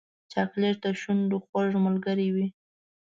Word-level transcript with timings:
چاکلېټ 0.31 0.75
د 0.83 0.85
شونډو 1.01 1.37
خوږ 1.45 1.71
ملګری 1.85 2.27
وي. 2.35 2.47